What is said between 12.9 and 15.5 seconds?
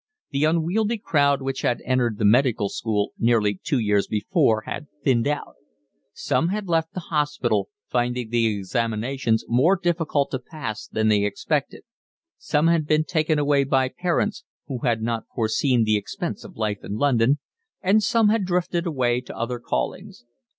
taken away by parents who had not